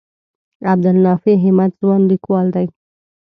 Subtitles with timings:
[0.71, 2.67] عبدالنافع همت ځوان لیکوال دی.